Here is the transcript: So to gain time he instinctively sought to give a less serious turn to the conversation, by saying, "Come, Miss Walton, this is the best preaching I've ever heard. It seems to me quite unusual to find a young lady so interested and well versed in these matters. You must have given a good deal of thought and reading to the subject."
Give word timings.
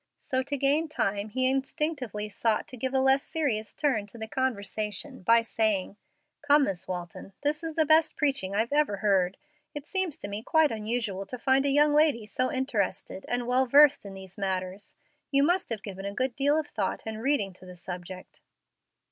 So 0.17 0.41
to 0.41 0.57
gain 0.57 0.89
time 0.89 1.29
he 1.29 1.47
instinctively 1.47 2.27
sought 2.27 2.67
to 2.69 2.75
give 2.75 2.95
a 2.95 2.99
less 2.99 3.21
serious 3.21 3.75
turn 3.75 4.07
to 4.07 4.17
the 4.17 4.27
conversation, 4.27 5.21
by 5.21 5.43
saying, 5.43 5.95
"Come, 6.41 6.63
Miss 6.63 6.87
Walton, 6.87 7.33
this 7.43 7.63
is 7.63 7.75
the 7.75 7.85
best 7.85 8.15
preaching 8.15 8.55
I've 8.55 8.73
ever 8.73 8.97
heard. 9.05 9.37
It 9.75 9.85
seems 9.85 10.17
to 10.17 10.27
me 10.27 10.41
quite 10.41 10.71
unusual 10.71 11.27
to 11.27 11.37
find 11.37 11.67
a 11.67 11.69
young 11.69 11.93
lady 11.93 12.25
so 12.25 12.51
interested 12.51 13.25
and 13.27 13.45
well 13.45 13.67
versed 13.67 14.03
in 14.03 14.15
these 14.15 14.39
matters. 14.39 14.95
You 15.29 15.43
must 15.43 15.69
have 15.69 15.83
given 15.83 16.05
a 16.05 16.15
good 16.15 16.35
deal 16.35 16.57
of 16.59 16.65
thought 16.65 17.03
and 17.05 17.21
reading 17.21 17.53
to 17.53 17.67
the 17.67 17.75
subject." 17.75 18.41